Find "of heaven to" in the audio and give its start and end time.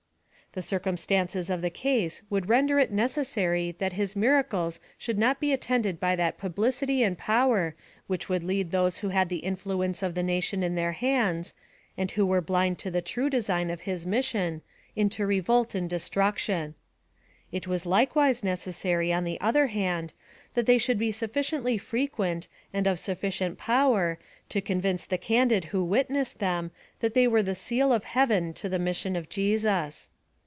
27.93-28.67